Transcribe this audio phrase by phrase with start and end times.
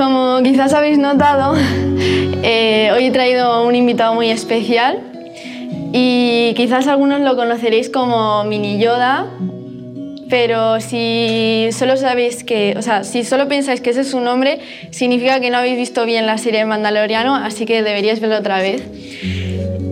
[0.00, 1.54] Como quizás habéis notado,
[2.42, 4.98] eh, hoy he traído un invitado muy especial
[5.92, 9.26] y quizás algunos lo conoceréis como Mini Yoda,
[10.30, 14.60] pero si solo sabéis que, o sea, si solo pensáis que ese es su nombre,
[14.90, 18.82] significa que no habéis visto bien la serie Mandaloriano, así que deberíais verlo otra vez.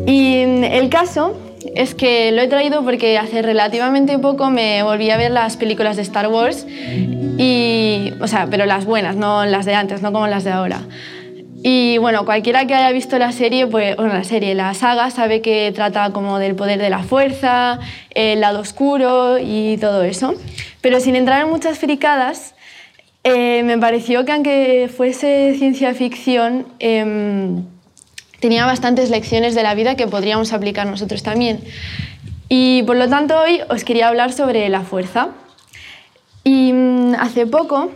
[0.06, 1.36] Y el caso
[1.74, 5.96] es que lo he traído porque hace relativamente poco me volví a ver las películas
[5.96, 10.26] de Star Wars, y, o sea, pero las buenas, no las de antes, no como
[10.26, 10.82] las de ahora.
[11.62, 15.40] Y bueno, cualquiera que haya visto la serie, pues, bueno, la serie, la saga, sabe
[15.40, 17.80] que trata como del poder de la fuerza,
[18.14, 20.34] el lado oscuro y todo eso.
[20.80, 22.54] Pero sin entrar en muchas fricadas,
[23.24, 27.64] eh, me pareció que aunque fuese ciencia ficción, em,
[28.40, 31.60] tenía bastantes lecciones de la vida que podríamos aplicar nosotros también.
[32.48, 35.30] Y por lo tanto hoy os quería hablar sobre la fuerza.
[36.44, 37.90] Y mm, hace poco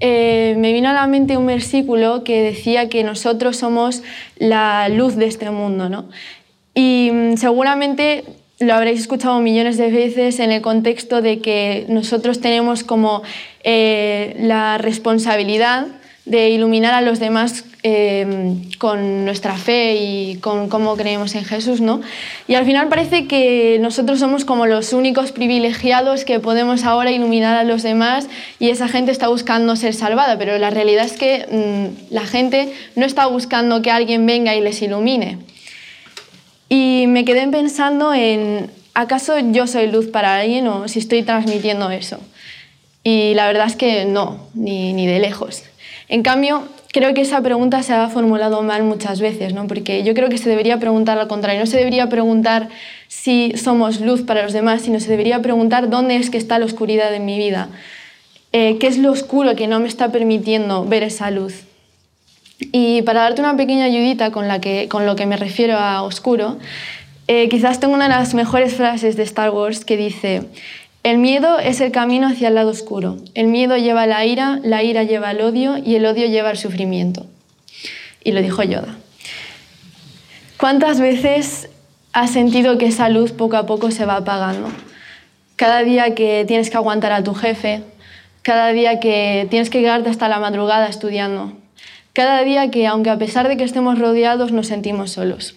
[0.00, 4.02] eh, me vino a la mente un versículo que decía que nosotros somos
[4.36, 5.88] la luz de este mundo.
[5.88, 6.06] ¿no?
[6.74, 8.24] Y mm, seguramente
[8.60, 13.22] lo habréis escuchado millones de veces en el contexto de que nosotros tenemos como
[13.62, 15.86] eh, la responsabilidad
[16.28, 21.80] de iluminar a los demás em, con nuestra fe y con cómo creemos en Jesús,
[21.80, 22.00] ¿no?
[22.46, 27.56] Y al final parece que nosotros somos como los únicos privilegiados que podemos ahora iluminar
[27.56, 31.46] a los demás y esa gente está buscando ser salvada, pero la realidad es que
[31.50, 35.38] mm, la gente no está buscando que alguien venga y les ilumine.
[36.68, 41.90] Y me quedé pensando en, ¿acaso yo soy luz para alguien o si estoy transmitiendo
[41.90, 42.18] eso?
[43.02, 45.62] Y la verdad es que no, ni, ni de lejos.
[46.08, 49.66] En cambio, creo que esa pregunta se ha formulado mal muchas veces, ¿no?
[49.66, 52.68] porque yo creo que se debería preguntar al contrario, no se debería preguntar
[53.08, 56.64] si somos luz para los demás, sino se debería preguntar dónde es que está la
[56.64, 57.68] oscuridad en mi vida,
[58.52, 61.64] eh, qué es lo oscuro que no me está permitiendo ver esa luz.
[62.60, 66.58] Y para darte una pequeña ayudita con, la que, lo que me refiero a oscuro,
[67.28, 70.42] eh, quizás tengo una de las mejores frases de Star Wars que dice,
[71.10, 73.16] el miedo es el camino hacia el lado oscuro.
[73.34, 76.58] El miedo lleva la ira, la ira lleva el odio y el odio lleva el
[76.58, 77.26] sufrimiento.
[78.22, 78.96] Y lo dijo Yoda.
[80.58, 81.70] ¿Cuántas veces
[82.12, 84.68] has sentido que esa luz poco a poco se va apagando?
[85.56, 87.82] Cada día que tienes que aguantar a tu jefe,
[88.42, 91.52] cada día que tienes que quedarte hasta la madrugada estudiando,
[92.12, 95.54] cada día que, aunque a pesar de que estemos rodeados, nos sentimos solos.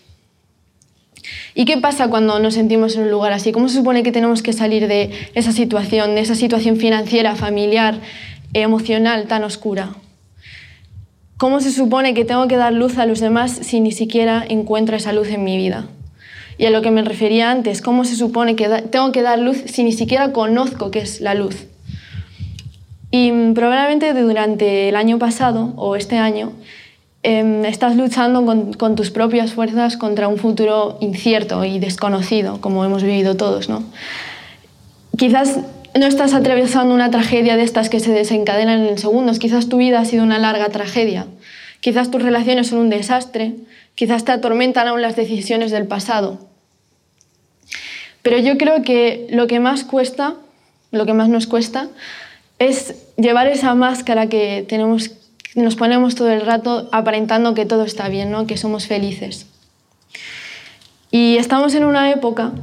[1.54, 3.52] ¿Y qué pasa cuando nos sentimos en un lugar así?
[3.52, 8.00] ¿Cómo se supone que tenemos que salir de esa situación, de esa situación financiera, familiar,
[8.54, 9.96] emocional tan oscura?
[11.38, 14.96] ¿Cómo se supone que tengo que dar luz a los demás si ni siquiera encuentro
[14.96, 15.88] esa luz en mi vida?
[16.58, 19.64] Y a lo que me refería antes, ¿cómo se supone que tengo que dar luz
[19.66, 21.66] si ni siquiera conozco qué es la luz?
[23.10, 26.54] Y probablemente durante el año pasado o este año
[27.24, 33.04] Em, estás luchando con, tus propias fuerzas contra un futuro incierto y desconocido, como hemos
[33.04, 33.70] vivido todos.
[33.70, 33.84] ¿no?
[35.18, 35.60] Quizás
[35.94, 40.00] no estás atravesando una tragedia de estas que se desencadenan en segundos, quizás tu vida
[40.00, 41.28] ha sido una larga tragedia,
[41.80, 43.54] quizás tus relaciones son un desastre,
[43.94, 46.40] quizás te atormentan aún las decisiones del pasado.
[48.24, 50.36] Pero yo creo que lo que más cuesta,
[50.92, 51.88] lo que más nos cuesta,
[52.58, 55.12] es llevar esa máscara que tenemos
[55.56, 58.48] nos ponemos todo el rato aparentando que todo está bien, ¿no?
[58.48, 59.48] que somos felices.
[61.12, 62.54] Y estamos en una época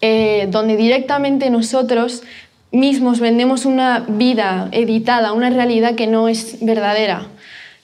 [0.00, 2.22] eh, donde directamente nosotros
[2.70, 7.28] mismos vendemos una vida editada, una realidad que no es verdadera.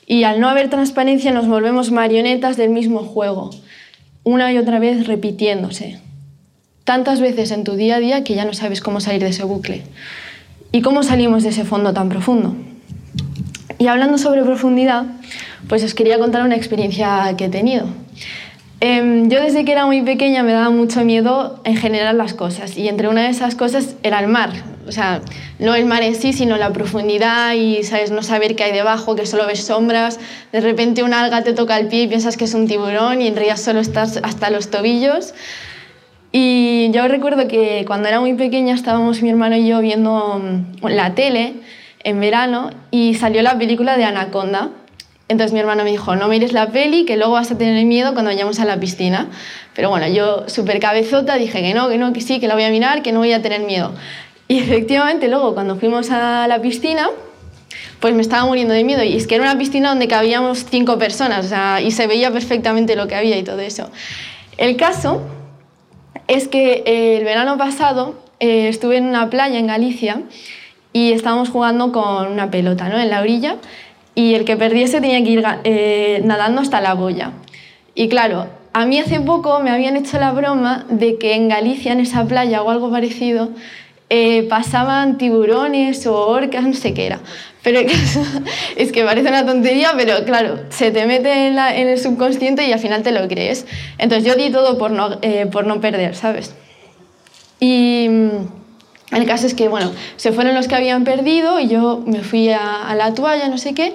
[0.06, 3.50] Y al no haber transparencia nos volvemos marionetas del mismo juego,
[4.22, 5.98] una y otra vez repitiéndose.
[6.84, 9.44] Tantas veces en tu día a día que ya no sabes cómo salir de ese
[9.44, 9.84] bucle.
[10.70, 12.54] ¿Y cómo salimos de ese fondo tan profundo?
[13.84, 15.04] Y hablando sobre profundidad,
[15.68, 17.84] pues os quería contar una experiencia que he tenido.
[18.80, 22.78] Em, yo desde que era muy pequeña me daba mucho miedo en general las cosas
[22.78, 24.52] y entre una de esas cosas era el mar.
[24.88, 25.20] O sea,
[25.58, 28.10] no el mar en sí, sino la profundidad y ¿sabes?
[28.10, 30.18] no saber qué hay debajo, que solo ves sombras.
[30.50, 33.26] De repente una alga te toca el pie y piensas que es un tiburón y
[33.26, 35.34] en realidad solo estás hasta los tobillos.
[36.32, 40.86] Y yo recuerdo que cuando era muy pequeña estábamos mi hermano y yo viendo mm,
[40.86, 41.52] la tele
[42.04, 44.70] en verano y salió la película de Anaconda.
[45.28, 48.12] Entonces mi hermano me dijo, no mires la peli, que luego vas a tener miedo
[48.12, 49.28] cuando vayamos a la piscina.
[49.74, 52.64] Pero bueno, yo súper cabezota dije que no, que no, que sí, que la voy
[52.64, 53.92] a mirar, que no voy a tener miedo.
[54.48, 57.08] Y efectivamente luego cuando fuimos a la piscina,
[58.00, 59.02] pues me estaba muriendo de miedo.
[59.02, 61.52] Y es que era una piscina donde cabíamos cinco personas
[61.82, 63.90] y se veía perfectamente lo que había y todo eso.
[64.58, 65.22] El caso
[66.28, 70.20] es que el verano pasado eh, estuve en una playa en Galicia
[70.94, 72.98] y estábamos jugando con una pelota ¿no?
[72.98, 73.56] en la orilla
[74.14, 77.32] y el que perdiese tenía que ir eh, nadando hasta la boya.
[77.96, 81.92] Y claro, a mí hace poco me habían hecho la broma de que en Galicia,
[81.92, 83.50] en esa playa o algo parecido,
[84.08, 87.18] eh, pasaban tiburones o orcas, no sé qué era.
[87.64, 87.80] Pero
[88.76, 92.78] es que parece una tontería, pero claro, se te mete en, el subconsciente y al
[92.78, 93.66] final te lo crees.
[93.98, 96.54] Entonces yo di todo por no, eh, por no perder, ¿sabes?
[97.58, 98.63] Y mm,
[99.10, 102.50] el caso es que, bueno, se fueron los que habían perdido y yo me fui
[102.50, 103.94] a, la toalla, no sé qué,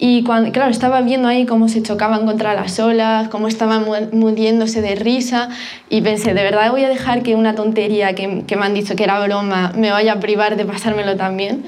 [0.00, 4.80] y cuando, claro, estaba viendo ahí cómo se chocaban contra las olas, cómo estaban muriéndose
[4.80, 5.48] de risa
[5.88, 8.94] y pensé, de verdad voy a dejar que una tontería que, que me han dicho
[8.94, 11.64] que era broma me vaya a privar de pasármelo también.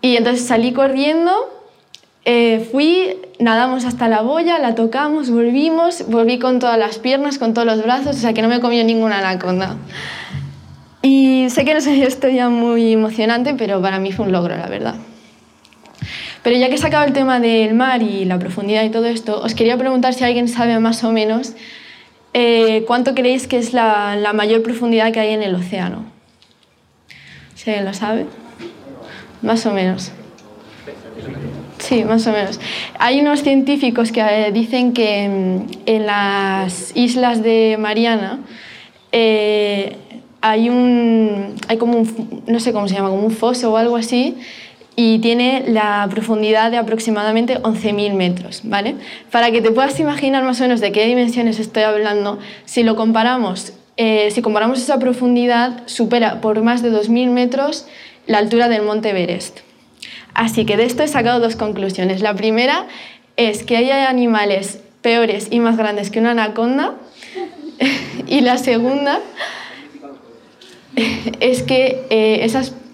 [0.00, 1.32] Y entonces salí corriendo,
[2.26, 7.52] eh, fui, nadamos hasta la boya, la tocamos, volvimos, volví con todas las piernas, con
[7.52, 9.76] todos los brazos, o sea que no me comió ninguna anaconda.
[11.04, 14.56] Y sé que no sé, esto ya muy emocionante, pero para mí fue un logro,
[14.56, 14.94] la verdad.
[16.42, 19.40] Pero ya que he sacado el tema del mar y la profundidad y todo esto,
[19.42, 21.52] os quería preguntar si alguien sabe más o menos
[22.32, 26.06] eh, cuánto creéis que es la, la, mayor profundidad que hay en el océano.
[27.54, 28.26] ¿Si alguien lo sabe?
[29.42, 30.10] Más o menos.
[31.78, 32.58] Sí, más o menos.
[32.98, 38.40] Hay unos científicos que eh, dicen que mm, en las islas de Mariana
[39.12, 39.96] eh,
[40.46, 43.96] hay un, hay como un, no sé cómo se llama, como un foso o algo
[43.96, 44.36] así,
[44.94, 48.96] y tiene la profundidad de aproximadamente 11.000 metros, ¿vale?
[49.30, 52.94] Para que te puedas imaginar más o menos de qué dimensiones estoy hablando, si lo
[52.94, 57.86] comparamos, eh, si comparamos esa profundidad, supera por más de 2.000 metros
[58.26, 59.60] la altura del monte Everest.
[60.34, 62.20] Así que de esto he sacado dos conclusiones.
[62.20, 62.86] La primera
[63.38, 66.96] es que hay animales peores y más grandes que una anaconda.
[68.26, 69.20] y la segunda
[71.40, 72.44] es que eh,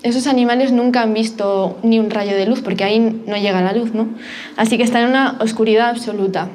[0.02, 3.72] esos animales nunca han visto ni un rayo de luz, porque ahí no llega la
[3.72, 4.08] luz, ¿no?
[4.56, 6.48] Así que están en una oscuridad absoluta.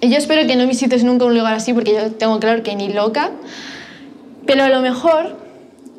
[0.00, 2.74] Y yo espero que no visites nunca un lugar así, porque yo tengo claro que
[2.76, 3.30] ni loca,
[4.46, 5.36] pero a lo mejor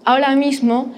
[0.05, 0.93] ahora mismo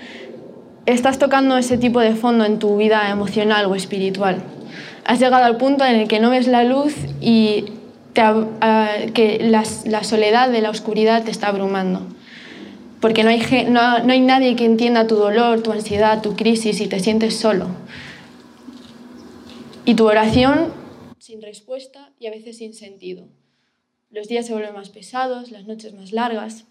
[0.85, 4.41] estás tocando ese tipo de fondo en tu vida emocional o espiritual.
[5.03, 7.65] Has llegado al punto en el que no ves la luz y
[8.13, 12.01] que la soledad de la oscuridad te está abrumando
[13.01, 16.87] porque no hay, no, hay nadie que entienda tu dolor, tu ansiedad, tu crisis y
[16.87, 17.67] te sientes solo.
[19.83, 20.71] Y tu oración
[21.17, 23.27] sin respuesta y a veces sin sentido.
[24.11, 26.65] Los días se vuelven más pesados, las noches más largas.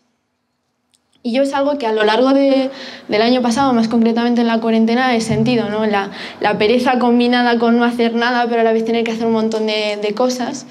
[1.23, 2.71] Y yo es algo que a lo largo de,
[3.09, 5.85] del año pasado, más concretamente en la cuarentena, he sentido, ¿no?
[5.85, 6.11] La,
[6.41, 9.33] la, pereza combinada con no hacer nada, pero a la vez tener que hacer un
[9.33, 10.67] montón de, de cosas.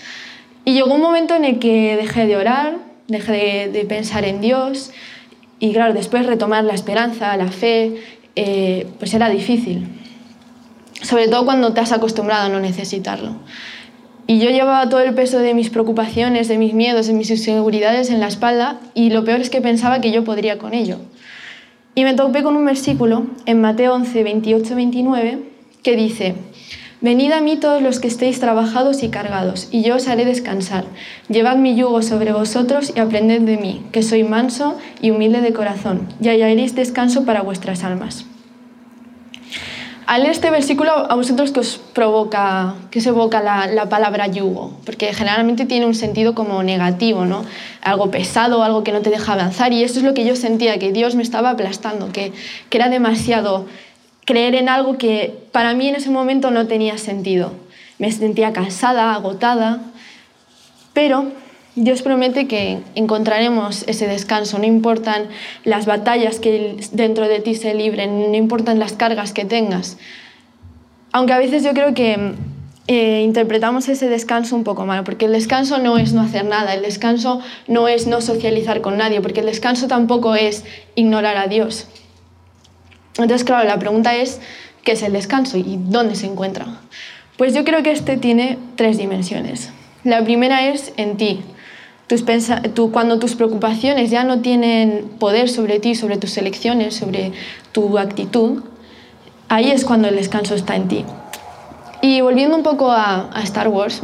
[0.65, 2.77] Y llegó un momento en el que dejé de orar,
[3.07, 4.91] dejé de, de pensar en Dios,
[5.59, 7.95] y claro, después retomar la esperanza, la fe,
[8.35, 9.88] eh, pues era difícil.
[11.01, 13.35] Sobre todo cuando te has acostumbrado a no necesitarlo.
[14.27, 18.11] Y yo llevaba todo el peso de mis preocupaciones, de mis miedos, de mis inseguridades
[18.11, 20.97] en la espalda y lo peor es que pensaba que yo podría con ello.
[21.95, 25.39] Y me topé con un versículo en Mateo 11, 28, 29
[25.81, 26.35] que dice,
[27.01, 30.84] Venid a mí todos los que estéis trabajados y cargados, y yo os haré descansar.
[31.30, 35.54] Llevad mi yugo sobre vosotros y aprended de mí, que soy manso y humilde de
[35.54, 38.25] corazón, y hallaréis descanso para vuestras almas.
[40.07, 44.73] Al leer este versículo, ¿a vosotros qué os provoca, qué se evoca la, palabra yugo?
[44.83, 47.45] Porque generalmente tiene un sentido como negativo, ¿no?
[47.81, 50.80] Algo pesado, algo que no te deja avanzar, y eso es lo que yo sentía,
[50.80, 52.33] que Dios me estaba aplastando, que,
[52.69, 53.68] que era demasiado
[54.30, 57.52] creer en algo que para mí en ese momento no tenía sentido.
[57.98, 59.81] Me sentía cansada, agotada,
[60.94, 61.31] pero
[61.76, 65.30] Dios promete que encontraremos ese descanso, no importan
[65.64, 69.98] las batallas que dentro de ti se libren, no importan las cargas que tengas.
[71.12, 72.33] Aunque a veces yo creo que
[72.86, 76.76] eh, interpretamos ese descanso un poco mal, porque el descanso no es no hacer nada,
[76.76, 81.48] el descanso no es no socializar con nadie, porque el descanso tampoco es ignorar a
[81.48, 81.88] Dios.
[83.23, 84.40] Entonces, claro, la pregunta es,
[84.83, 86.66] ¿qué es el descanso y dónde se encuentra?
[87.38, 89.71] Pues yo creo que este tiene tres dimensiones.
[90.04, 91.42] La primera es en ti.
[92.92, 97.31] cuando tus preocupaciones ya no tienen poder sobre ti, sobre tus elecciones, sobre
[97.71, 98.64] tu actitud,
[99.47, 101.06] ahí es cuando el descanso está en ti.
[102.02, 104.02] Y volviendo un poco a, Star Wars.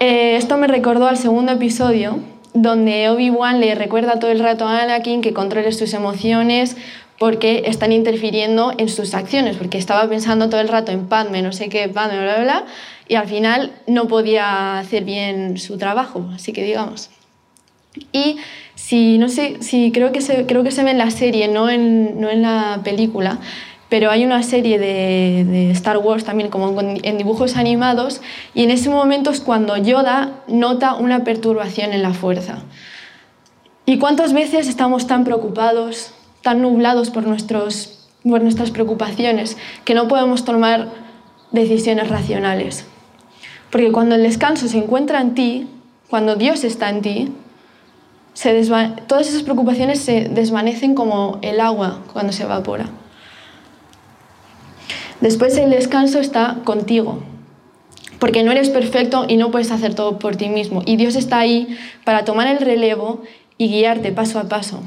[0.00, 2.18] Eh, esto me recordó al segundo episodio,
[2.52, 6.76] donde Obi-Wan le recuerda todo el rato a Anakin que controle sus emociones,
[7.18, 11.52] porque están interfiriendo en sus acciones, porque estaba pensando todo el rato en Padme, no
[11.52, 12.64] sé qué, Padme, bla, bla, bla,
[13.08, 17.10] y al final no podía hacer bien su trabajo, así que digamos.
[18.12, 18.38] Y
[18.74, 21.70] si, no sé, si creo que se, creo que se ve en la serie, no
[21.70, 23.38] en, no en la película,
[23.88, 28.20] pero hay una serie de, de, Star Wars también como en dibujos animados
[28.52, 32.64] y en ese momento es cuando Yoda nota una perturbación en la fuerza.
[33.86, 40.06] ¿Y cuántas veces estamos tan preocupados, tan nublados por, nuestros, por nuestras preocupaciones, que no
[40.06, 40.90] podemos tomar
[41.50, 42.86] decisiones racionales?
[43.72, 45.66] Porque cuando el descanso se encuentra en ti,
[46.08, 47.32] cuando Dios está en ti,
[49.08, 52.86] todas esas preocupaciones se desvanecen como el agua cuando se evapora.
[55.20, 57.22] Después el descanso está contigo,
[58.18, 60.82] porque no eres perfecto y no puedes hacer todo por ti mismo.
[60.84, 63.22] Y Dios está ahí para tomar el relevo
[63.56, 64.82] y guiarte paso a paso.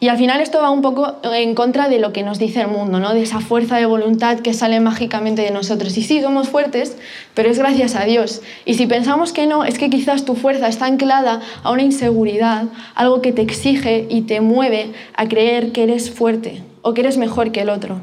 [0.00, 2.68] Y al final esto va un poco en contra de lo que nos dice el
[2.68, 3.14] mundo, ¿no?
[3.14, 5.96] de esa fuerza de voluntad que sale mágicamente de nosotros.
[5.98, 6.96] Y sí, somos fuertes,
[7.34, 8.40] pero es gracias a Dios.
[8.64, 12.66] Y si pensamos que no, es que quizás tu fuerza está anclada a una inseguridad,
[12.94, 17.18] algo que te exige y te mueve a creer que eres fuerte o que eres
[17.18, 18.00] mejor que el otro.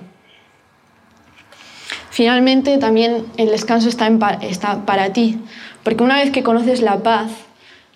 [2.09, 4.07] Finalmente, también el descanso está,
[4.41, 5.37] está para ti,
[5.83, 7.31] porque una vez que conoces la paz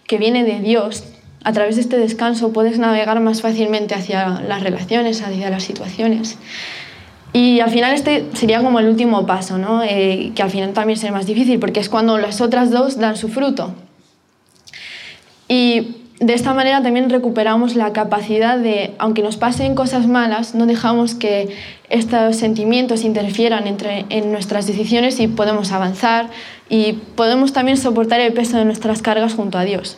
[0.08, 1.04] que viene de Dios,
[1.44, 6.38] a través de este descanso puedes navegar más fácilmente hacia las relaciones, hacia las situaciones.
[7.32, 9.84] Y al final este sería como el último paso, ¿no?
[9.84, 13.16] Eh, que al final también será más difícil porque es cuando las otras dos dan
[13.16, 13.74] su fruto.
[15.48, 20.66] Y de esta manera también recuperamos la capacidad de, aunque nos pasen cosas malas, no
[20.66, 21.56] dejamos que
[21.90, 26.30] estos sentimientos interfieran entre, en nuestras decisiones y podemos avanzar
[26.68, 29.98] y podemos también soportar el peso de nuestras cargas junto a Dios.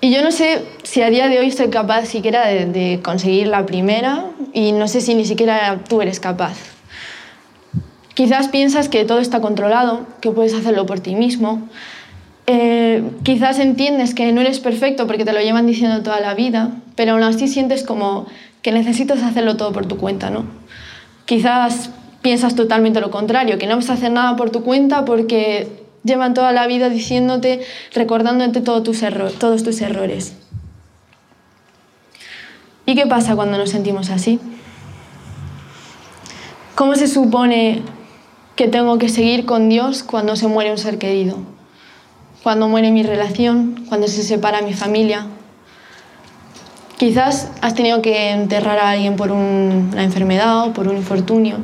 [0.00, 3.66] Y yo no sé si a día de hoy soy capaz siquiera de, conseguir la
[3.66, 6.56] primera y no sé si ni siquiera tú eres capaz.
[8.14, 11.68] Quizás piensas que todo está controlado, que puedes hacerlo por ti mismo.
[12.46, 16.70] Eh, quizás entiendes que no eres perfecto porque te lo llevan diciendo toda la vida,
[16.94, 18.26] pero aún así sientes como
[18.62, 20.44] que necesitas hacerlo todo por tu cuenta, ¿no?
[21.26, 21.90] Quizás
[22.22, 26.34] piensas totalmente lo contrario, que no vas a hacer nada por tu cuenta porque llevan
[26.34, 27.60] toda la vida diciéndote,
[27.94, 29.00] recordándote todos tus,
[29.38, 30.34] todos tus errores.
[32.86, 34.40] ¿Y qué pasa cuando nos sentimos así?
[36.74, 37.82] ¿Cómo se supone
[38.56, 41.36] que tengo que seguir con Dios cuando se muere un ser querido?
[42.42, 45.26] Cuando muere mi relación, cuando se separa mi familia,
[46.98, 51.58] Quizás has tenido que enterrar a alguien por una enfermedad o por un infortunio.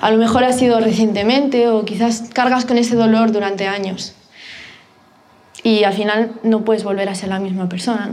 [0.00, 4.14] A lo mejor ha sido recientemente o quizás cargas con ese dolor durante años.
[5.62, 8.10] Y al final no puedes volver a ser la misma persona.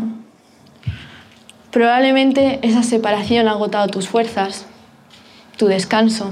[1.72, 4.68] Probablemente esa separación ha agotado tus fuerzas,
[5.58, 6.32] tu descanso.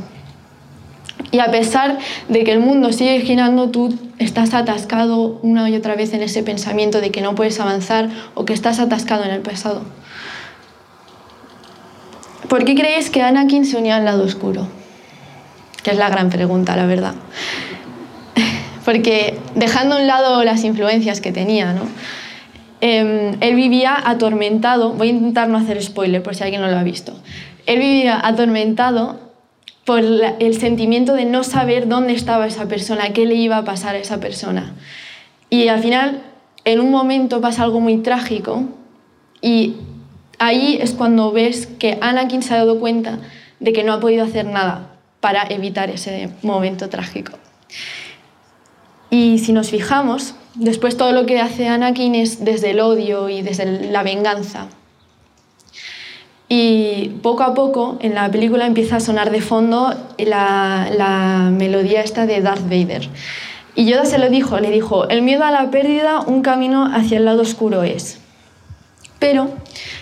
[1.32, 1.98] Y a pesar
[2.30, 6.44] de que el mundo sigue girando, tú estás atascado una y otra vez en ese
[6.44, 9.82] pensamiento de que no puedes avanzar o que estás atascado en el pasado.
[12.50, 14.68] ¿Por qué creéis que Anakin se unió al lado oscuro?
[15.84, 17.16] Que es la gran pregunta, la verdad.
[18.86, 21.84] Porque dejando a un lado las influencias que tenía, ¿no?
[22.82, 26.78] Em, él vivía atormentado, voy a intentar no hacer spoiler por si alguien no lo
[26.78, 27.14] ha visto,
[27.66, 29.20] él vivía atormentado
[29.86, 33.96] por el sentimiento de no saber dónde estaba esa persona, qué le iba a pasar
[33.96, 34.74] a esa persona.
[35.50, 36.24] Y al final,
[36.66, 38.64] en un momento pasa algo muy trágico
[39.42, 39.76] y
[40.40, 43.20] ahí es cuando ves que Anakin se ha dado cuenta
[43.60, 47.34] de que no ha podido hacer nada para evitar ese momento trágico.
[49.10, 53.42] Y si nos fijamos, después todo lo que hace Anakin es desde el odio y
[53.42, 54.68] desde la venganza.
[56.48, 62.02] Y poco a poco en la película empieza a sonar de fondo la, la melodía
[62.02, 63.10] esta de Darth Vader.
[63.74, 67.18] Y Yoda se lo dijo, le dijo, el miedo a la pérdida, un camino hacia
[67.18, 68.20] el lado oscuro es.
[69.20, 69.50] Pero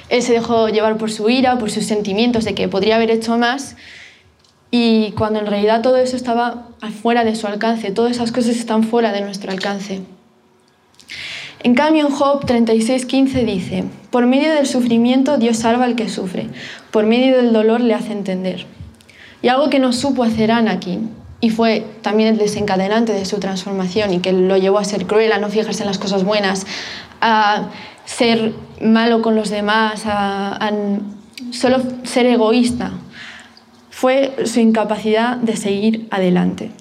[0.10, 3.38] él se dejó llevar por su ira, por sus sentimientos de que podría haber hecho
[3.38, 3.76] más
[4.76, 6.70] y cuando en realidad todo eso estaba
[7.02, 10.02] fuera de su alcance, todas esas cosas están fuera de nuestro alcance.
[11.62, 16.48] En cambio, en Job 36:15 dice, por medio del sufrimiento Dios salva al que sufre,
[16.90, 18.66] por medio del dolor le hace entender.
[19.44, 24.14] Y algo que no supo hacer Anakin, y fue también el desencadenante de su transformación
[24.14, 26.66] y que lo llevó a ser cruel, a no fijarse en las cosas buenas,
[27.22, 27.70] a
[28.06, 30.04] ser malo con los demás,
[31.52, 32.92] solo ser egoísta.
[33.90, 36.72] Fue su incapacidad de seguir adelante.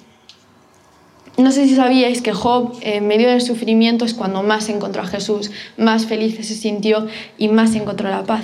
[1.37, 5.07] No sé si sabíais que Job, en medio del sufrimiento, es cuando más encontró a
[5.07, 8.43] Jesús, más feliz se sintió y más encontró la paz.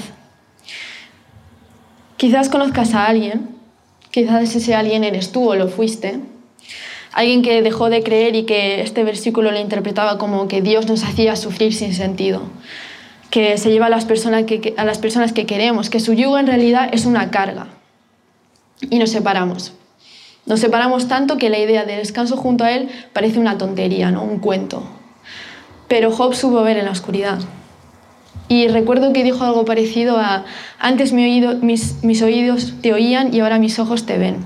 [2.18, 3.50] Quizás conozcas a alguien,
[4.12, 6.20] quizás ese alguien eres tú o lo fuiste,
[7.14, 11.04] alguien que dejó de creer y que este versículo le interpretaba como que Dios nos
[11.04, 12.44] hacía sufrir sin sentido,
[13.30, 16.38] que se lleva a las personas que, a las personas que queremos, que su yugo
[16.38, 17.68] en realidad es una carga,
[18.82, 19.74] y nos separamos.
[20.46, 24.24] Nos separamos tanto que la idea de descanso junto a Él parece una tontería, ¿no?
[24.24, 24.84] un cuento.
[25.88, 27.40] Pero Job supo ver en la oscuridad.
[28.48, 30.46] Y recuerdo que dijo algo parecido a,
[30.80, 34.38] antes mis, mis oídos te oían y ahora mis ojos te ven.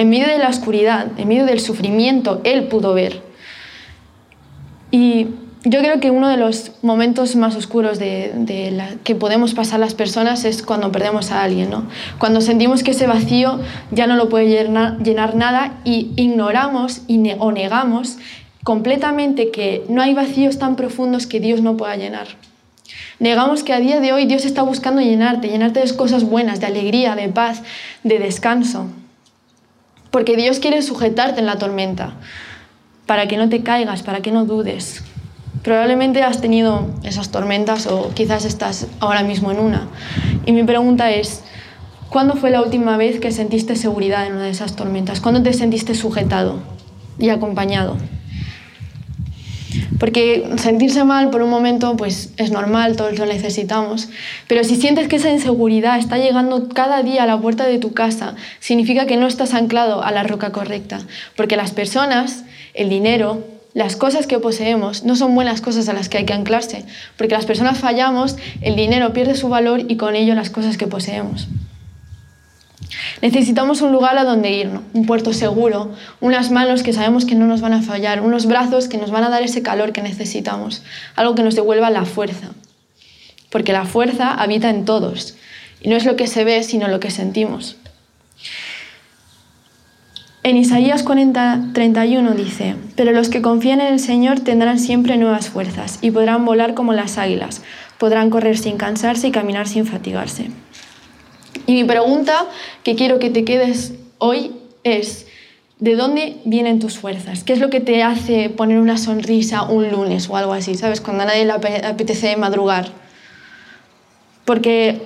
[0.00, 3.20] En medio de la oscuridad, en medio del sufrimiento, Él pudo ver.
[4.90, 5.26] Y
[5.62, 10.62] yo creo que uno de los momentos más oscuros que podemos pasar las personas es
[10.62, 11.84] cuando perdemos a alguien, ¿no?
[12.16, 17.20] Cuando sentimos que ese vacío ya no lo puede llenar, llenar nada y ignoramos y
[17.38, 18.16] o negamos
[18.64, 22.26] completamente que no hay vacíos tan profundos que Dios no pueda llenar.
[23.18, 26.68] Negamos que a día de hoy Dios está buscando llenarte, llenarte de cosas buenas, de
[26.68, 27.62] alegría, de paz,
[28.02, 28.86] de descanso.
[30.10, 32.14] Porque Dios quiere sujetarte en la tormenta,
[33.06, 35.02] para que no te caigas, para que no dudes.
[35.62, 39.88] Probablemente has tenido esas tormentas o quizás estás ahora mismo en una.
[40.46, 41.42] Y mi pregunta es,
[42.08, 45.20] ¿cuándo fue la última vez que sentiste seguridad en una de esas tormentas?
[45.20, 46.60] ¿Cuándo te sentiste sujetado
[47.18, 47.96] y acompañado?
[49.98, 54.08] Porque sentirse mal por un momento pues es normal, todos lo necesitamos,
[54.46, 57.92] pero si sientes que esa inseguridad está llegando cada día a la puerta de tu
[57.92, 61.00] casa, significa que no estás anclado a la roca correcta,
[61.36, 62.44] porque las personas,
[62.74, 63.44] el dinero,
[63.74, 66.84] las cosas que poseemos no son buenas cosas a las que hay que anclarse,
[67.16, 70.86] porque las personas fallamos, el dinero pierde su valor y con ello las cosas que
[70.86, 71.48] poseemos.
[73.22, 77.46] Necesitamos un lugar a donde ir, un puerto seguro, unas manos que sabemos que no
[77.46, 80.82] nos van a fallar, unos brazos que nos van a dar ese calor que necesitamos,
[81.16, 82.50] algo que nos devuelva la fuerza,
[83.50, 85.36] porque la fuerza habita en todos
[85.80, 87.76] y no es lo que se ve, sino lo que sentimos.
[90.42, 95.50] En Isaías 40, 31 dice, pero los que confían en el Señor tendrán siempre nuevas
[95.50, 97.60] fuerzas y podrán volar como las águilas,
[97.98, 100.50] podrán correr sin cansarse y caminar sin fatigarse.
[101.70, 102.46] Y mi pregunta
[102.82, 104.50] que quiero que te quedes hoy
[104.82, 105.28] es,
[105.78, 107.44] ¿de dónde vienen tus fuerzas?
[107.44, 110.74] ¿Qué es lo que te hace poner una sonrisa un lunes o algo así?
[110.74, 111.00] ¿Sabes?
[111.00, 112.88] Cuando a nadie le apetece madrugar.
[114.44, 115.00] Porque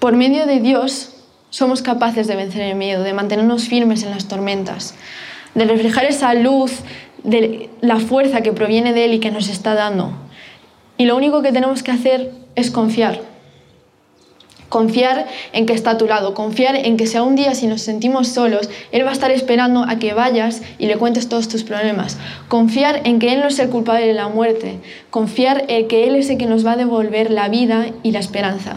[0.00, 1.12] por medio de Dios
[1.50, 4.96] somos capaces de vencer el miedo, de mantenernos firmes en las tormentas,
[5.54, 6.80] de reflejar esa luz,
[7.22, 10.10] de la fuerza que proviene de Él y que nos está dando.
[10.98, 13.29] Y lo único que tenemos que hacer es confiar.
[14.70, 17.82] Confiar en que está a tu lado, confiar en que si un día si nos
[17.82, 21.64] sentimos solos, Él va a estar esperando a que vayas y le cuentes todos tus
[21.64, 22.16] problemas.
[22.48, 24.78] Confiar en que Él no es el culpable de la muerte,
[25.10, 28.20] confiar en que Él es el que nos va a devolver la vida y la
[28.20, 28.76] esperanza.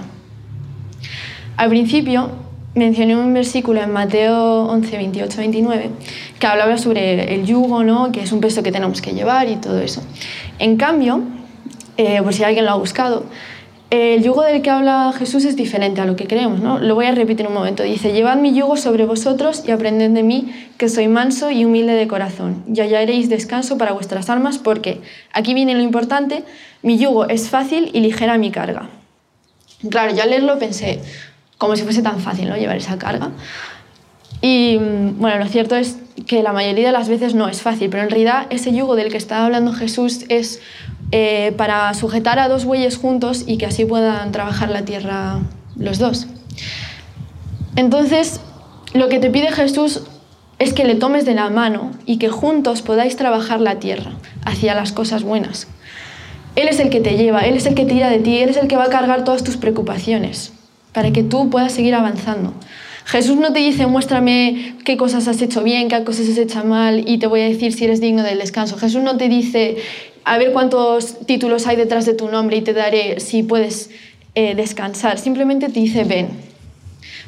[1.56, 2.32] Al principio
[2.75, 5.89] mencioné un versículo en Mateo 11, 28, 29,
[6.39, 8.12] que hablaba sobre el yugo, ¿no?
[8.12, 10.01] que es un peso que tenemos que llevar y todo eso.
[10.58, 11.21] En cambio,
[11.97, 13.25] eh, por si alguien lo ha buscado,
[13.93, 16.62] el yugo del que habla Jesús es diferente a lo que creemos.
[16.62, 16.79] ¿no?
[16.79, 17.84] Lo voy a repetir un momento.
[17.84, 21.93] Dice, llevad mi yugo sobre vosotros y aprended de mí, que soy manso y humilde
[21.93, 25.01] de corazón, y hallaréis descanso para vuestras almas, porque,
[25.32, 26.43] aquí viene lo importante,
[26.82, 28.89] mi yugo es fácil y ligera mi carga.
[29.88, 30.99] Claro, yo al leerlo pensé,
[31.60, 32.58] como si fuese tan fácil ¿no?
[32.58, 33.29] llevar esa carga.
[34.41, 37.91] Y mm, bueno, lo cierto es que la mayoría de las veces no es fácil,
[37.91, 40.62] pero en realidad ese yugo del que está hablando Jesús es
[41.15, 45.41] eh, para sujetar a dos bueyes juntos y que así puedan trabajar la tierra
[45.76, 46.26] los dos.
[47.76, 48.41] Entonces,
[48.95, 50.02] lo que te pide Jesús
[50.58, 54.73] es que le tomes de la mano y que juntos podáis trabajar la tierra hacia
[54.73, 55.67] las cosas buenas.
[56.56, 58.58] Él es el que te lleva, Él es el que tira de ti, Él es
[58.58, 60.52] el que va a cargar todas tus preocupaciones
[60.93, 62.56] para que tú puedas seguir avanzando.
[63.05, 67.07] Jesús no te dice, muéstrame qué cosas has hecho bien, qué cosas has hecho mal
[67.07, 68.77] y te voy a decir si eres digno del descanso.
[68.77, 69.77] Jesús no te dice,
[70.23, 73.91] a ver cuántos títulos hay detrás de tu nombre y te daré si puedes
[74.35, 75.19] eh, descansar.
[75.19, 76.29] Simplemente te dice, ven,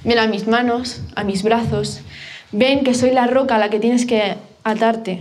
[0.03, 2.01] ven a mis manos, a mis brazos,
[2.51, 5.19] ven que soy la roca a la que tienes que atarte,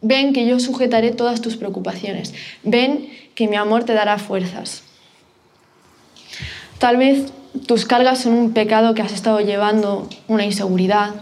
[0.00, 4.83] ven que yo sujetaré todas tus preocupaciones, ven que mi amor te dará fuerzas.
[6.78, 7.32] Tal vez
[7.66, 11.14] tus cargas son un pecado que has estado llevando, una inseguridad.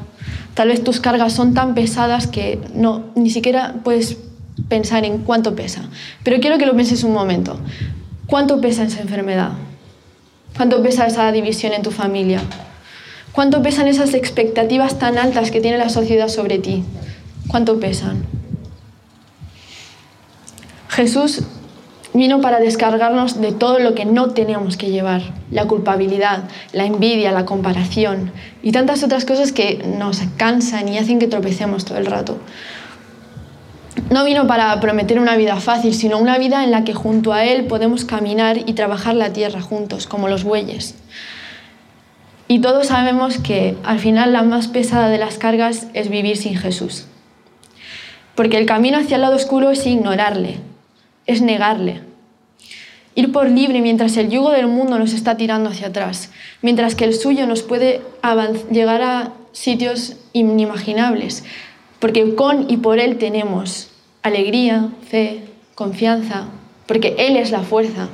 [0.55, 4.19] Tal vez tus cargas son tan pesadas que no, ni siquiera puedes
[4.69, 5.83] pensar en cuánto pesa.
[6.25, 7.59] Pero quiero que lo pienses un momento.
[8.27, 9.53] ¿Cuánto pesa esa enfermedad?
[10.57, 12.41] ¿Cuánto pesa esa división en tu familia?
[13.33, 16.85] ¿Cuánto pesan esas expectativas tan altas que tiene la sociedad sobre ti?
[17.49, 18.27] ¿Cuánto pesan?
[20.89, 21.43] Jesús
[22.15, 27.33] vino para descargarnos de todo lo que no teníamos que llevar, la culpabilidad, la envidia,
[27.33, 32.07] la comparación y tantas otras cosas que nos cansan y hacen que tropecemos todo el
[32.07, 32.39] rato.
[34.11, 37.45] No vino para prometer una vida fácil, sino una vida en la que junto a
[37.45, 40.95] Él podemos caminar y trabajar la tierra juntos, como los bueyes.
[42.49, 46.57] Y todos sabemos que al final la más pesada de las cargas es vivir sin
[46.57, 47.07] Jesús.
[48.35, 50.59] Porque el camino hacia el lado oscuro es ignorarle,
[51.27, 52.03] es negarle.
[53.15, 56.31] Ir por libre mientras el yugo del mundo nos está tirando hacia atrás,
[56.63, 58.01] mientras que el suyo nos puede
[58.71, 61.45] llegar a sitios inimaginables,
[61.99, 63.91] porque con y por Él tenemos
[64.23, 66.47] alegría, fe, confianza,
[66.87, 68.09] porque Él es la fuerza.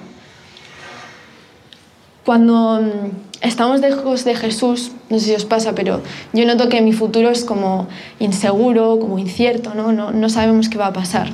[2.24, 6.82] Cuando mm, estamos lejos de Jesús, no sé si os pasa, pero yo noto que
[6.82, 9.92] mi futuro es como inseguro, como incierto, ¿no?
[9.92, 11.30] No, no sabemos qué va a pasar.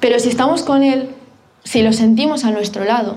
[0.00, 1.10] Pero si estamos con Él,
[1.64, 3.16] si lo sentimos a nuestro lado,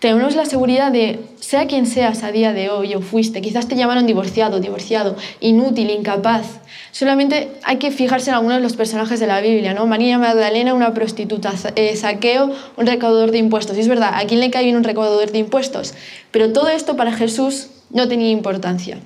[0.00, 3.76] tenemos la seguridad de, sea quien seas a día de hoy o fuiste, quizás te
[3.76, 6.58] llamaron divorciado, divorciado, inútil, incapaz.
[6.90, 9.86] Solamente hay que fijarse en algunos de los personajes de la Biblia, ¿no?
[9.86, 13.76] María Magdalena, una prostituta, eh, Saqueo, un recaudador de impuestos.
[13.76, 15.94] Y es verdad, ¿a quién le cae bien un recaudador de impuestos?
[16.32, 18.98] Pero todo esto para Jesús no tenía importancia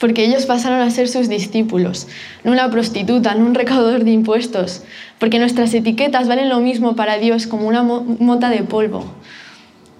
[0.00, 2.08] porque ellos pasaron a ser sus discípulos,
[2.42, 4.82] no una prostituta, no un recaudador de impuestos,
[5.18, 9.04] porque nuestras etiquetas valen lo mismo para Dios como una mota de polvo.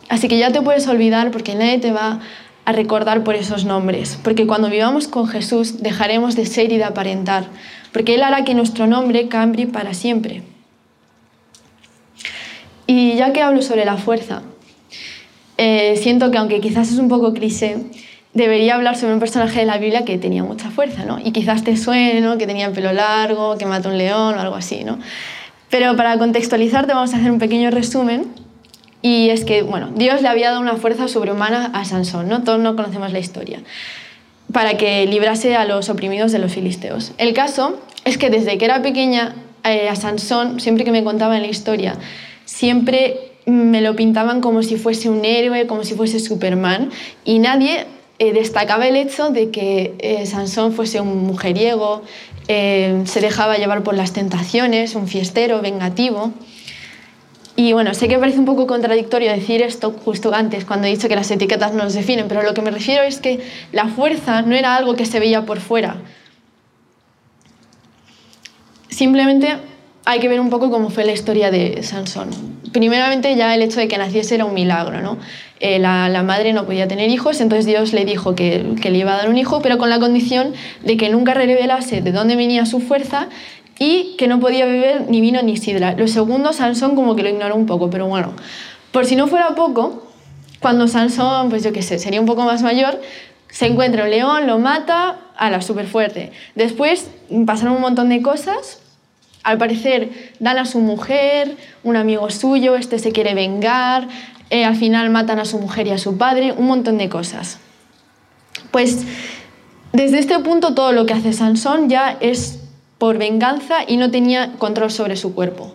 [0.08, 2.20] Así que ya te puedes olvidar porque nadie te va
[2.64, 6.84] a recordar por esos nombres, porque cuando vivamos con Jesús dejaremos de ser y de
[6.84, 7.44] aparentar,
[7.92, 10.42] porque Él hará que nuestro nombre cambie para siempre.
[12.86, 14.42] Y ya que hablo sobre la fuerza,
[15.58, 17.76] eh, siento que aunque quizás es un poco cliché,
[18.32, 21.18] debería hablar sobre un personaje de la Biblia que tenía mucha fuerza, ¿no?
[21.22, 22.38] Y quizás te suene, ¿no?
[22.38, 24.98] Que tenía el pelo largo, que mató un león o algo así, ¿no?
[25.68, 28.26] Pero para contextualizarte vamos a hacer un pequeño resumen.
[29.02, 32.42] Y es que, bueno, Dios le había dado una fuerza sobrehumana a Sansón, ¿no?
[32.42, 33.60] Todos no conocemos la historia.
[34.52, 37.12] Para que librase a los oprimidos de los filisteos.
[37.18, 41.40] El caso es que desde que era pequeña, eh, a Sansón, siempre que me contaban
[41.40, 41.94] la historia,
[42.44, 46.90] siempre me lo pintaban como si fuese un héroe, como si fuese Superman,
[47.24, 47.86] y nadie
[48.22, 52.02] eh, destacaba el hecho de que eh, Sansón fuese un mujeriego,
[52.48, 56.30] eh, se dejaba llevar por las tentaciones, un fiestero, vengativo.
[57.56, 61.08] Y bueno, sé que parece un poco contradictorio decir esto justo antes, cuando he dicho
[61.08, 63.40] que las etiquetas no nos definen, pero lo que me refiero es que
[63.72, 65.96] la fuerza no era algo que se veía por fuera.
[68.90, 69.56] Simplemente
[70.04, 72.28] hay que ver un poco cómo fue la historia de Sansón.
[72.70, 75.16] Primeramente ya el hecho de que naciese era un milagro, ¿no?
[75.60, 79.16] Eh, la, madre no podía tener hijos, entonces Dios le dijo que, le iba a
[79.18, 82.80] dar un hijo, pero con la condición de que nunca revelase de dónde venía su
[82.80, 83.28] fuerza
[83.78, 85.92] y que no podía beber ni vino ni sidra.
[85.92, 88.32] Lo segundo, Sansón como que lo ignoró un poco, pero bueno,
[88.90, 90.06] por si no fuera poco,
[90.60, 92.98] cuando Sansón, pues yo qué sé, sería un poco más mayor,
[93.50, 96.32] se encuentra un león, lo mata, a la súper fuerte.
[96.54, 97.10] Después
[97.44, 98.80] pasaron un montón de cosas,
[99.42, 104.06] al parecer dan a su mujer, un amigo suyo, este se quiere vengar,
[104.50, 107.58] eh, al final matan a su mujer y a su padre, un montón de cosas.
[108.70, 109.06] Pues
[109.92, 112.60] desde este punto todo lo que hace Sansón ya es
[112.98, 115.74] por venganza y no tenía control sobre su cuerpo.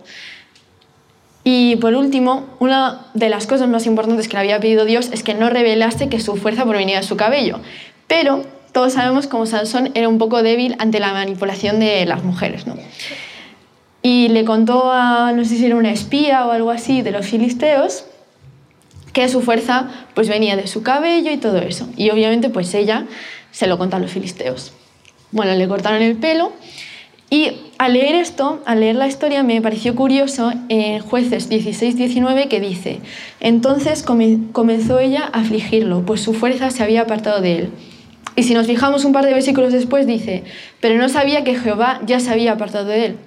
[1.43, 5.21] Y por último, una de las cosas más importantes que le había pedido Dios es
[5.21, 7.59] que no revelase que su fuerza provenía de su cabello.
[8.07, 12.65] Pero todos sabemos cómo Sansón era un poco débil ante la manipulación de las mujeres.
[12.67, 12.75] ¿no?
[14.01, 17.25] Y le contó a, no sé si era una espía o algo así, de los
[17.25, 18.05] filisteos,
[19.15, 21.87] que su fuerza pues venía de su cabello y todo eso.
[21.95, 23.05] Y obviamente pues ella
[23.49, 24.73] se lo contó a los filisteos.
[25.31, 26.51] Bueno, le cortaron el pelo
[27.29, 32.59] y al leer esto, al leer la historia, me pareció curioso en jueces 16-19 que
[32.59, 32.99] dice,
[33.39, 37.69] entonces comenzó ella a afligirlo, pues su fuerza se había apartado de él.
[38.35, 40.43] Y si nos fijamos un par de versículos después, dice,
[40.81, 43.17] pero no sabía que Jehová ya se había apartado de él.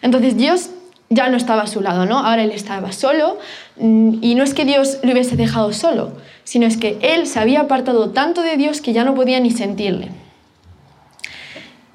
[0.00, 0.70] Entonces Dios
[1.10, 2.18] ya no estaba a su lado, ¿no?
[2.18, 3.38] Ahora él estaba solo
[3.76, 6.12] y no es que Dios lo hubiese dejado solo,
[6.44, 9.50] sino es que él se había apartado tanto de Dios que ya no podía ni
[9.50, 10.10] sentirle.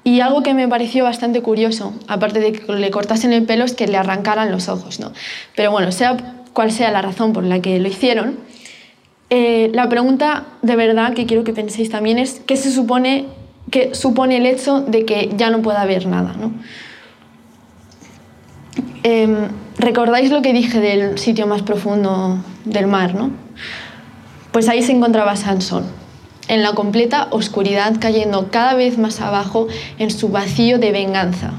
[0.02, 3.74] Y algo que me pareció bastante curioso, aparte de que le cortasen el pelo, es
[3.74, 5.12] que le arrancaran los ojos, ¿no?
[5.56, 6.16] Pero bueno, sea
[6.52, 8.38] cual sea la razón por la que lo hicieron,
[9.28, 13.26] eh, la pregunta de verdad que quiero que penséis también es qué se supone
[13.70, 16.52] que supone el hecho de que ya no pueda haber nada, ¿no?
[19.02, 19.48] Em,
[19.80, 23.30] ¿Recordáis lo que dije del sitio más profundo del mar, no?
[24.52, 25.86] Pues ahí se encontraba Sansón,
[26.48, 31.54] en la completa oscuridad, cayendo cada vez más abajo en su vacío de venganza.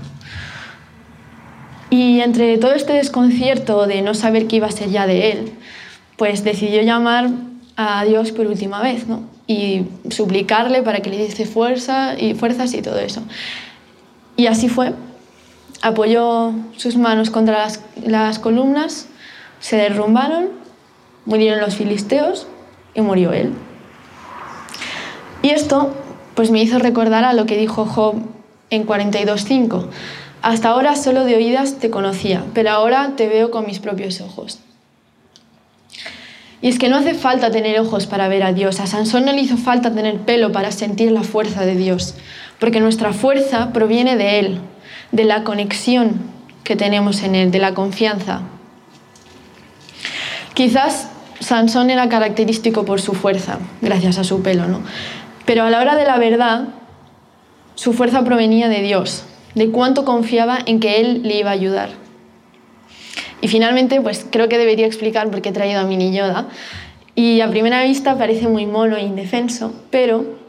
[1.89, 5.53] Y entre todo este desconcierto de no saber qué iba a ser ya de él,
[6.15, 7.31] pues decidió llamar
[7.75, 9.23] a Dios por última vez, ¿no?
[9.47, 13.23] Y suplicarle para que le diese fuerza y fuerzas y todo eso.
[14.38, 14.93] Y así fue,
[15.82, 17.67] apoyó sus manos contra
[18.06, 19.08] las, columnas,
[19.60, 20.50] se derrumbaron,
[21.26, 22.48] murieron los filisteos
[22.94, 23.54] y murió él.
[25.41, 25.94] Y esto
[26.36, 28.15] pues me hizo recordar a lo que dijo Job
[28.70, 29.88] en 42.5.
[30.41, 34.60] Hasta ahora solo de oídas te conocía, pero ahora te veo con mis propios ojos.
[36.63, 38.80] Y es que no hace falta tener ojos para ver a Dios.
[38.80, 42.15] A Sansón no le hizo falta tener pelo para sentir la fuerza de Dios,
[42.60, 44.62] porque nuestra fuerza proviene de Él,
[45.12, 46.21] de la conexión
[46.63, 48.41] que tenemos en Él, de la confianza.
[50.54, 54.82] Quizás Sansón era característico por su fuerza, gracias a su pelo, ¿no?
[55.45, 56.65] Pero a la hora de la verdad,
[57.76, 59.24] su fuerza provenía de Dios,
[59.56, 61.89] de cuánto confiaba en que Él le iba a ayudar.
[63.41, 66.47] Y finalmente, pues creo que debería explicar por qué he traído a Mini Yoda.
[67.15, 70.40] Y a primera vista parece muy mono e indefenso, pero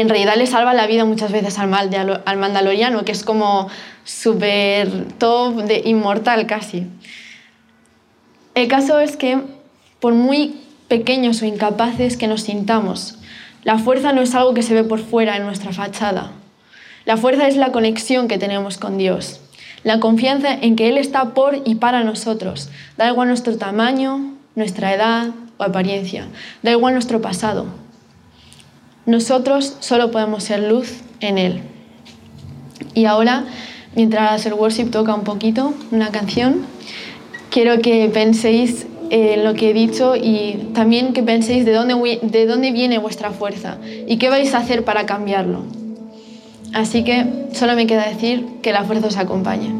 [0.00, 3.68] en realidad le salva la vida muchas veces al, mal al mandaloriano, que es como
[4.04, 6.86] súper top, de inmortal casi.
[8.54, 9.38] El caso es que,
[10.00, 13.16] por muy pequeños o incapaces que nos sintamos,
[13.64, 16.32] la fuerza no es algo que se ve por fuera en nuestra fachada.
[17.04, 19.40] La fuerza es la conexión que tenemos con Dios,
[19.84, 22.70] la confianza en que Él está por y para nosotros.
[22.96, 26.28] Da igual nuestro tamaño, nuestra edad o apariencia,
[26.62, 27.81] da igual nuestro pasado.
[29.06, 31.62] Nosotros solo podemos ser luz en Él.
[32.94, 33.44] Y ahora,
[33.96, 36.66] mientras el worship toca un poquito, una canción,
[37.50, 42.46] quiero que penséis en lo que he dicho y también que penséis de dónde, de
[42.46, 45.64] dónde viene vuestra fuerza y qué vais a hacer para cambiarlo.
[46.72, 49.70] Así que solo me queda decir que la fuerza os acompañe.